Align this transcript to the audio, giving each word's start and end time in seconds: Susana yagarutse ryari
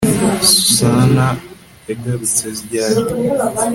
Susana 0.51 1.27
yagarutse 1.87 2.41
ryari 2.63 3.01